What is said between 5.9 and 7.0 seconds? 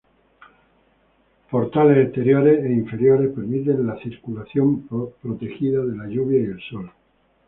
la lluvia y el sol.